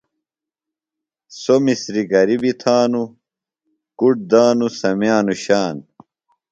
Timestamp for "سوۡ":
1.41-1.61